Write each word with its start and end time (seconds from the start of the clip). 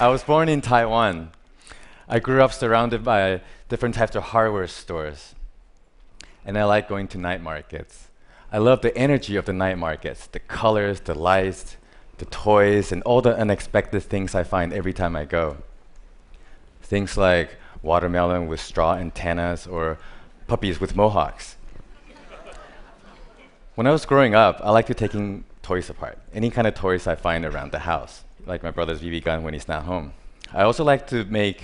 I 0.00 0.08
was 0.08 0.22
born 0.22 0.48
in 0.48 0.62
Taiwan. 0.62 1.30
I 2.08 2.20
grew 2.20 2.42
up 2.42 2.54
surrounded 2.54 3.04
by 3.04 3.42
different 3.68 3.94
types 3.94 4.16
of 4.16 4.22
hardware 4.22 4.66
stores. 4.66 5.34
And 6.42 6.56
I 6.56 6.64
like 6.64 6.88
going 6.88 7.06
to 7.08 7.18
night 7.18 7.42
markets. 7.42 8.08
I 8.50 8.56
love 8.56 8.80
the 8.80 8.96
energy 8.96 9.36
of 9.36 9.44
the 9.44 9.52
night 9.52 9.76
markets, 9.76 10.26
the 10.26 10.38
colors, 10.38 11.00
the 11.00 11.12
lights, 11.12 11.76
the 12.16 12.24
toys, 12.24 12.92
and 12.92 13.02
all 13.02 13.20
the 13.20 13.36
unexpected 13.36 14.02
things 14.04 14.34
I 14.34 14.42
find 14.42 14.72
every 14.72 14.94
time 14.94 15.14
I 15.14 15.26
go. 15.26 15.58
Things 16.80 17.18
like 17.18 17.56
watermelon 17.82 18.46
with 18.46 18.60
straw 18.60 18.94
antennas 18.94 19.66
or 19.66 19.98
puppies 20.46 20.80
with 20.80 20.96
mohawks. 20.96 21.56
when 23.74 23.86
I 23.86 23.90
was 23.90 24.06
growing 24.06 24.34
up, 24.34 24.62
I 24.64 24.70
liked 24.70 24.88
to 24.88 24.94
taking 24.94 25.44
toys 25.60 25.90
apart, 25.90 26.18
any 26.32 26.48
kind 26.48 26.66
of 26.66 26.72
toys 26.72 27.06
I 27.06 27.16
find 27.16 27.44
around 27.44 27.72
the 27.72 27.80
house, 27.80 28.24
like 28.46 28.62
my 28.62 28.70
brother's 28.70 29.00
BB 29.00 29.24
gun 29.24 29.42
when 29.42 29.54
he's 29.54 29.68
not 29.68 29.84
home. 29.84 30.12
I 30.52 30.62
also 30.62 30.84
like 30.84 31.06
to 31.08 31.24
make 31.24 31.62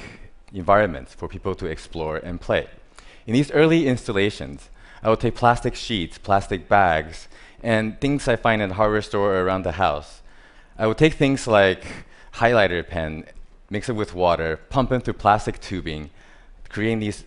environments 0.52 1.14
for 1.14 1.28
people 1.28 1.54
to 1.56 1.66
explore 1.66 2.16
and 2.16 2.40
play. 2.40 2.68
In 3.26 3.34
these 3.34 3.50
early 3.50 3.88
installations, 3.88 4.70
I 5.02 5.10
would 5.10 5.20
take 5.20 5.34
plastic 5.34 5.74
sheets, 5.74 6.18
plastic 6.18 6.68
bags, 6.68 7.28
and 7.62 8.00
things 8.00 8.28
I 8.28 8.36
find 8.36 8.62
in 8.62 8.68
the 8.68 8.74
hardware 8.76 9.02
store 9.02 9.34
or 9.34 9.44
around 9.44 9.64
the 9.64 9.72
house. 9.72 10.22
I 10.78 10.86
would 10.86 10.98
take 10.98 11.14
things 11.14 11.46
like 11.46 11.84
highlighter 12.34 12.86
pen, 12.86 13.24
mix 13.70 13.88
it 13.88 13.94
with 13.94 14.14
water, 14.14 14.58
pump 14.68 14.92
it 14.92 15.04
through 15.04 15.14
plastic 15.14 15.60
tubing, 15.60 16.10
creating 16.68 17.00
these 17.00 17.24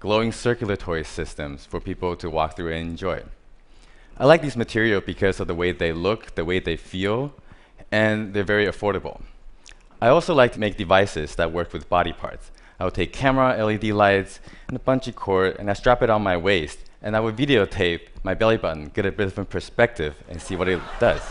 glowing 0.00 0.32
circulatory 0.32 1.04
systems 1.04 1.64
for 1.64 1.80
people 1.80 2.16
to 2.16 2.30
walk 2.30 2.56
through 2.56 2.72
and 2.72 2.90
enjoy. 2.90 3.22
I 4.18 4.24
like 4.24 4.42
these 4.42 4.56
materials 4.56 5.04
because 5.06 5.40
of 5.40 5.46
the 5.46 5.54
way 5.54 5.72
they 5.72 5.92
look, 5.92 6.34
the 6.34 6.44
way 6.44 6.58
they 6.58 6.76
feel, 6.76 7.34
and 7.90 8.34
they're 8.34 8.44
very 8.44 8.66
affordable. 8.66 9.20
I 10.00 10.08
also 10.08 10.34
like 10.34 10.52
to 10.52 10.60
make 10.60 10.76
devices 10.76 11.36
that 11.36 11.52
work 11.52 11.72
with 11.72 11.88
body 11.88 12.12
parts. 12.12 12.50
I 12.78 12.84
would 12.84 12.94
take 12.94 13.12
camera, 13.12 13.64
LED 13.64 13.84
lights, 13.84 14.40
and 14.68 14.76
a 14.76 14.80
bungee 14.80 15.14
cord, 15.14 15.56
and 15.58 15.70
I 15.70 15.72
strap 15.72 16.02
it 16.02 16.10
on 16.10 16.22
my 16.22 16.36
waist, 16.36 16.78
and 17.00 17.16
I 17.16 17.20
would 17.20 17.36
videotape 17.36 18.00
my 18.22 18.34
belly 18.34 18.58
button, 18.58 18.90
get 18.92 19.06
a 19.06 19.10
different 19.10 19.48
perspective, 19.48 20.14
and 20.28 20.40
see 20.40 20.56
what 20.56 20.68
it 20.68 20.80
does. 21.00 21.22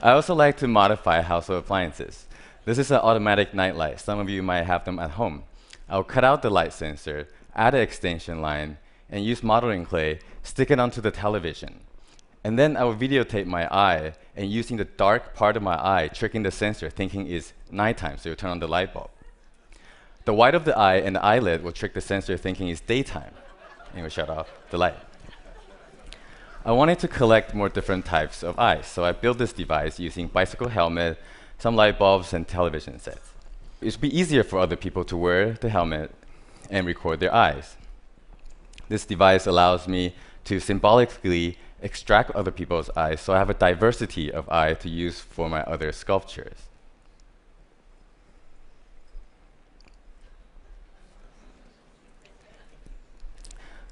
I 0.00 0.12
also 0.12 0.34
like 0.34 0.56
to 0.58 0.68
modify 0.68 1.20
household 1.20 1.64
appliances. 1.64 2.26
This 2.64 2.78
is 2.78 2.90
an 2.90 2.98
automatic 2.98 3.54
night 3.54 3.76
light. 3.76 4.00
Some 4.00 4.18
of 4.18 4.28
you 4.28 4.42
might 4.42 4.62
have 4.64 4.84
them 4.84 4.98
at 4.98 5.12
home. 5.12 5.44
I'll 5.88 6.04
cut 6.04 6.24
out 6.24 6.42
the 6.42 6.50
light 6.50 6.72
sensor, 6.72 7.28
add 7.54 7.74
an 7.74 7.80
extension 7.80 8.40
line, 8.40 8.78
and 9.10 9.24
use 9.24 9.42
modeling 9.42 9.84
clay, 9.84 10.20
stick 10.42 10.70
it 10.70 10.80
onto 10.80 11.00
the 11.00 11.10
television. 11.10 11.80
And 12.46 12.56
then 12.56 12.76
I 12.76 12.84
will 12.84 12.94
videotape 12.94 13.46
my 13.46 13.66
eye 13.74 14.12
and 14.36 14.48
using 14.48 14.76
the 14.76 14.84
dark 14.84 15.34
part 15.34 15.56
of 15.56 15.64
my 15.64 15.74
eye, 15.74 16.06
tricking 16.06 16.44
the 16.44 16.52
sensor, 16.52 16.88
thinking 16.88 17.28
it's 17.28 17.52
nighttime, 17.72 18.18
so 18.18 18.28
you 18.28 18.36
turn 18.36 18.50
on 18.50 18.60
the 18.60 18.68
light 18.68 18.94
bulb. 18.94 19.10
The 20.26 20.32
white 20.32 20.54
of 20.54 20.64
the 20.64 20.78
eye 20.78 20.98
and 20.98 21.16
the 21.16 21.24
eyelid 21.24 21.64
will 21.64 21.72
trick 21.72 21.92
the 21.92 22.00
sensor, 22.00 22.36
thinking 22.36 22.68
it's 22.68 22.80
daytime, 22.80 23.32
and 23.92 24.04
will 24.04 24.10
shut 24.10 24.30
off 24.30 24.48
the 24.70 24.78
light. 24.78 24.94
I 26.64 26.70
wanted 26.70 27.00
to 27.00 27.08
collect 27.08 27.52
more 27.52 27.68
different 27.68 28.04
types 28.04 28.44
of 28.44 28.56
eyes, 28.60 28.86
so 28.86 29.04
I 29.04 29.10
built 29.10 29.38
this 29.38 29.52
device 29.52 29.98
using 29.98 30.28
bicycle 30.28 30.68
helmet, 30.68 31.18
some 31.58 31.74
light 31.74 31.98
bulbs, 31.98 32.32
and 32.32 32.46
television 32.46 33.00
sets. 33.00 33.32
It 33.80 33.90
should 33.90 34.00
be 34.00 34.16
easier 34.16 34.44
for 34.44 34.60
other 34.60 34.76
people 34.76 35.02
to 35.06 35.16
wear 35.16 35.54
the 35.54 35.68
helmet 35.68 36.12
and 36.70 36.86
record 36.86 37.18
their 37.18 37.34
eyes. 37.34 37.76
This 38.88 39.04
device 39.04 39.48
allows 39.48 39.88
me 39.88 40.14
to 40.46 40.60
symbolically 40.60 41.58
extract 41.82 42.30
other 42.30 42.50
people's 42.50 42.90
eyes, 42.96 43.20
so 43.20 43.34
I 43.34 43.38
have 43.38 43.50
a 43.50 43.54
diversity 43.54 44.32
of 44.32 44.48
eye 44.48 44.74
to 44.74 44.88
use 44.88 45.20
for 45.20 45.48
my 45.48 45.62
other 45.62 45.92
sculptures. 45.92 46.68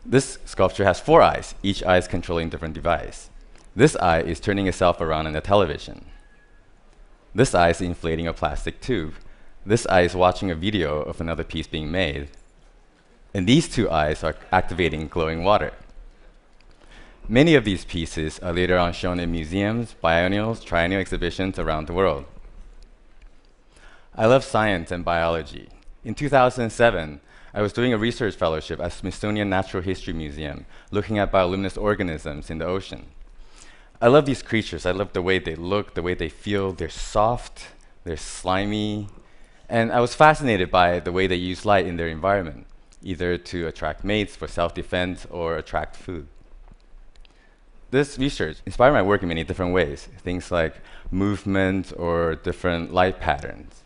This 0.07 0.39
sculpture 0.45 0.85
has 0.85 1.01
four 1.01 1.23
eyes, 1.23 1.55
each 1.63 1.83
eye 1.83 1.97
is 1.97 2.09
controlling 2.09 2.49
a 2.49 2.51
different 2.51 2.75
device. 2.75 3.31
This 3.75 3.97
eye 3.97 4.21
is 4.21 4.39
turning 4.39 4.67
itself 4.67 5.01
around 5.01 5.27
in 5.27 5.35
a 5.35 5.41
television. 5.41 6.05
This 7.35 7.55
eye 7.55 7.71
is 7.71 7.81
inflating 7.81 8.29
a 8.29 8.33
plastic 8.33 8.81
tube. 8.81 9.15
This 9.67 9.87
eye 9.87 10.03
is 10.03 10.15
watching 10.15 10.51
a 10.51 10.55
video 10.55 11.01
of 11.01 11.21
another 11.21 11.43
piece 11.43 11.67
being 11.67 11.91
made. 11.91 12.29
And 13.33 13.47
these 13.47 13.69
two 13.69 13.91
eyes 13.91 14.23
are 14.23 14.37
activating 14.53 15.09
glowing 15.09 15.43
water. 15.43 15.73
Many 17.29 17.55
of 17.55 17.65
these 17.65 17.87
pieces 17.87 18.39
are 18.41 18.53
later 18.53 18.77
on 18.77 18.93
shown 18.93 19.19
in 19.19 19.33
museums, 19.33 19.95
biennials, 20.03 20.63
triennial 20.63 21.01
exhibitions 21.01 21.59
around 21.59 21.87
the 21.87 21.95
world. 21.95 22.27
I 24.15 24.27
love 24.27 24.45
science 24.45 24.91
and 24.91 25.07
biology. 25.07 25.71
In 26.05 26.15
2007, 26.15 27.21
I 27.55 27.63
was 27.63 27.73
doing 27.73 27.95
a 27.95 27.99
research 27.99 28.35
fellowship 28.35 28.79
at 28.79 28.93
Smithsonian 28.93 29.49
Natural 29.49 29.83
History 29.83 30.13
Museum, 30.13 30.67
looking 30.91 31.19
at 31.19 31.33
bioluminescent 31.33 31.81
organisms 31.81 32.51
in 32.51 32.59
the 32.59 32.67
ocean. 32.67 33.07
I 34.03 34.09
love 34.09 34.27
these 34.27 34.43
creatures. 34.43 34.85
I 34.85 34.91
love 34.91 35.15
the 35.15 35.23
way 35.23 35.39
they 35.39 35.55
look, 35.55 35.95
the 35.95 36.03
way 36.03 36.13
they 36.13 36.29
feel. 36.29 36.73
They're 36.73 36.91
soft, 36.91 37.69
they're 38.05 38.19
slimy, 38.19 39.09
and 39.67 39.93
I 39.93 40.01
was 40.01 40.15
fascinated 40.15 40.71
by 40.71 41.01
the 41.01 41.13
way 41.13 41.27
they 41.27 41.37
use 41.37 41.65
light 41.65 41.87
in 41.87 41.97
their 41.97 42.09
environment, 42.09 42.67
either 43.03 43.39
to 43.39 43.67
attract 43.67 44.05
mates 44.05 44.37
for 44.37 44.47
self-defense 44.47 45.27
or 45.31 45.57
attract 45.57 45.97
food. 45.97 46.29
This 47.95 48.19
research 48.19 48.57
inspired 48.67 48.93
my 48.93 49.03
work 49.03 49.23
in 49.23 49.29
many 49.29 49.45
different 49.45 49.73
ways, 49.73 50.09
things 50.25 50.51
like 50.51 50.75
movement 51.13 51.93
or 51.97 52.35
different 52.35 52.93
light 52.93 53.21
patterns. 53.21 53.85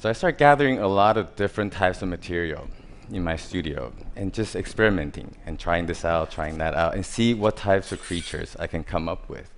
So 0.00 0.10
I 0.10 0.12
started 0.12 0.36
gathering 0.36 0.78
a 0.78 0.86
lot 0.86 1.16
of 1.16 1.34
different 1.34 1.72
types 1.72 2.02
of 2.02 2.10
material 2.10 2.68
in 3.10 3.24
my 3.24 3.36
studio 3.36 3.94
and 4.14 4.34
just 4.34 4.54
experimenting 4.54 5.34
and 5.46 5.58
trying 5.58 5.86
this 5.86 6.04
out, 6.04 6.30
trying 6.30 6.58
that 6.58 6.74
out, 6.74 6.94
and 6.94 7.06
see 7.06 7.32
what 7.32 7.56
types 7.56 7.90
of 7.90 8.02
creatures 8.02 8.54
I 8.58 8.66
can 8.66 8.84
come 8.84 9.08
up 9.08 9.30
with. 9.30 9.50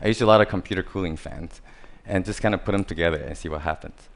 I 0.00 0.06
used 0.06 0.22
a 0.22 0.26
lot 0.26 0.40
of 0.40 0.48
computer 0.48 0.82
cooling 0.82 1.18
fans 1.18 1.60
and 2.06 2.24
just 2.24 2.40
kind 2.40 2.54
of 2.54 2.64
put 2.64 2.72
them 2.72 2.84
together 2.84 3.18
and 3.18 3.36
see 3.36 3.50
what 3.50 3.60
happens. 3.60 4.08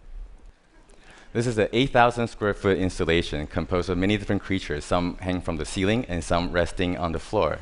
This 1.33 1.47
is 1.47 1.59
an 1.59 1.69
8,000 1.73 2.27
square 2.27 2.55
foot 2.55 2.77
installation 2.77 3.47
composed 3.47 3.89
of 3.89 3.97
many 3.97 4.17
different 4.17 4.43
creatures, 4.43 4.85
some 4.85 5.17
hang 5.19 5.41
from 5.41 5.59
the 5.59 5.65
ceiling 5.65 6.05
and 6.09 6.25
some 6.25 6.51
resting 6.51 6.99
on 6.99 7.13
the 7.13 7.21
floor. 7.21 7.61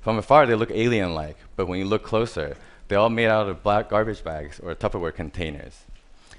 From 0.00 0.16
afar, 0.16 0.46
they 0.46 0.54
look 0.54 0.70
alien-like, 0.70 1.36
but 1.56 1.66
when 1.66 1.80
you 1.80 1.86
look 1.86 2.04
closer, 2.04 2.56
they're 2.86 3.00
all 3.00 3.10
made 3.10 3.26
out 3.26 3.48
of 3.48 3.64
black 3.64 3.88
garbage 3.88 4.22
bags 4.22 4.60
or 4.60 4.76
Tupperware 4.76 5.12
containers. 5.12 5.80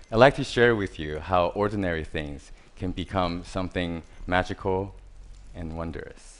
I'd 0.09 0.15
like 0.15 0.37
to 0.37 0.45
share 0.45 0.77
with 0.77 0.97
you 0.97 1.19
how 1.19 1.47
ordinary 1.47 2.05
things 2.05 2.53
can 2.77 2.91
become 2.91 3.43
something 3.43 4.03
magical 4.25 4.95
and 5.53 5.75
wondrous. 5.75 6.34